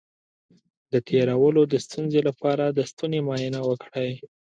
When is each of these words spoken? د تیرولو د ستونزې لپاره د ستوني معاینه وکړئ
د 0.91 0.93
تیرولو 1.07 1.61
د 1.67 1.73
ستونزې 1.85 2.21
لپاره 2.29 2.65
د 2.67 2.79
ستوني 2.91 3.19
معاینه 3.27 3.59
وکړئ 3.69 4.11